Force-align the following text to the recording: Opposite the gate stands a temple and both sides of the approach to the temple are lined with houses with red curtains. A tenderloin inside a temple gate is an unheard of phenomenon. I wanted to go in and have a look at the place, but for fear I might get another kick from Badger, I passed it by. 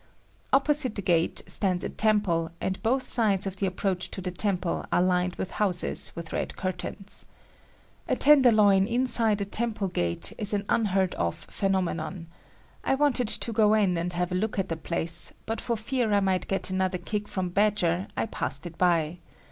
Opposite 0.51 0.95
the 0.95 1.03
gate 1.03 1.43
stands 1.45 1.83
a 1.83 1.89
temple 1.89 2.49
and 2.59 2.81
both 2.81 3.07
sides 3.07 3.45
of 3.45 3.57
the 3.57 3.67
approach 3.67 4.09
to 4.09 4.19
the 4.19 4.31
temple 4.31 4.83
are 4.91 4.99
lined 5.03 5.35
with 5.35 5.51
houses 5.51 6.11
with 6.15 6.33
red 6.33 6.55
curtains. 6.55 7.27
A 8.07 8.15
tenderloin 8.15 8.87
inside 8.87 9.41
a 9.41 9.45
temple 9.45 9.89
gate 9.89 10.33
is 10.39 10.55
an 10.55 10.65
unheard 10.69 11.13
of 11.21 11.35
phenomenon. 11.35 12.25
I 12.83 12.95
wanted 12.95 13.27
to 13.27 13.53
go 13.53 13.75
in 13.75 13.95
and 13.95 14.11
have 14.13 14.31
a 14.31 14.33
look 14.33 14.57
at 14.57 14.69
the 14.69 14.75
place, 14.75 15.33
but 15.45 15.61
for 15.61 15.77
fear 15.77 16.11
I 16.13 16.19
might 16.19 16.47
get 16.47 16.71
another 16.71 16.97
kick 16.97 17.27
from 17.27 17.49
Badger, 17.49 18.07
I 18.17 18.25
passed 18.25 18.65
it 18.65 18.79
by. 18.79 19.19